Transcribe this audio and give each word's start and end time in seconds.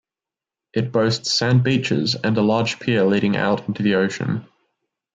It 0.73 0.91
boasts 0.91 1.31
sand 1.31 1.63
beaches 1.63 2.15
and 2.15 2.35
a 2.35 2.41
large 2.41 2.79
pier 2.79 3.03
leading 3.05 3.37
out 3.37 3.67
into 3.67 3.83
the 3.83 3.93
ocean. 3.93 4.47